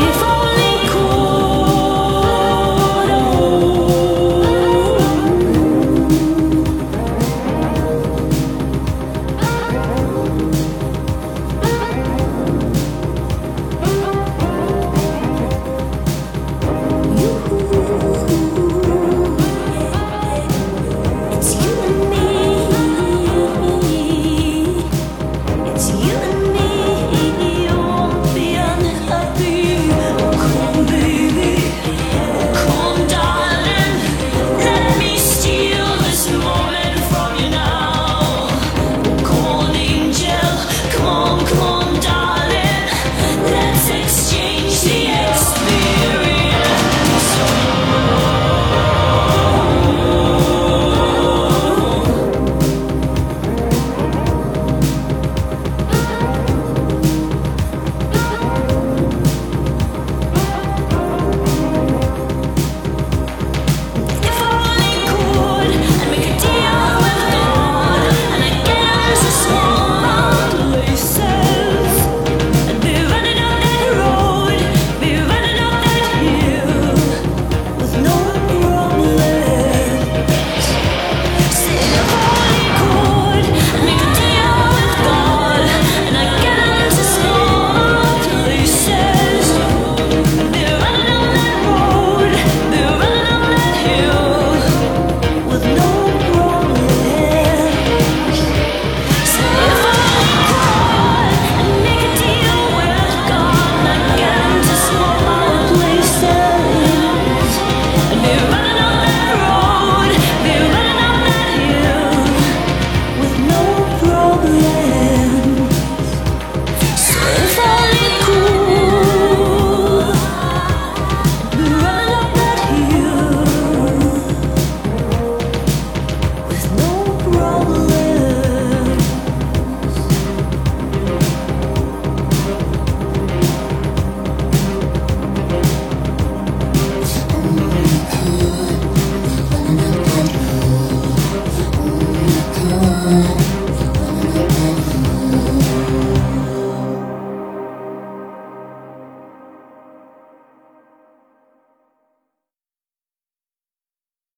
before. 0.00 0.39